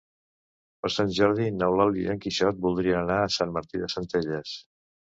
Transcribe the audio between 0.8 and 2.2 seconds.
Per Sant Jordi n'Eulàlia i